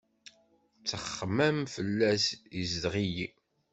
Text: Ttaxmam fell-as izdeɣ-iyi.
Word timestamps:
Ttaxmam 0.81 1.59
fell-as 1.73 2.25
izdeɣ-iyi. 2.61 3.27